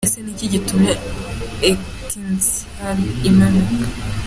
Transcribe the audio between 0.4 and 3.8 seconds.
gitumye Etincelles imanuka?.